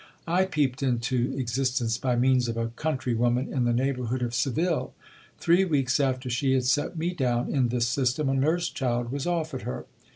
I 0.25 0.45
peeped 0.45 0.81
into 0.81 1.31
existence 1.37 1.99
by 1.99 2.15
means 2.15 2.47
of 2.47 2.57
a 2.57 2.69
country 2.69 3.13
woman 3.13 3.53
in 3.53 3.65
the 3.65 3.71
neighbourhood 3.71 4.23
of 4.23 4.33
Seville. 4.33 4.95
Three 5.39 5.63
weeks 5.63 5.99
after 5.99 6.27
she 6.27 6.53
had 6.55 6.65
set 6.65 6.97
me 6.97 7.13
down 7.13 7.49
in 7.53 7.67
this 7.67 7.87
system, 7.87 8.27
a 8.27 8.33
nurse 8.33 8.67
child 8.67 9.11
was 9.11 9.27
offered 9.27 9.61
her. 9.61 9.85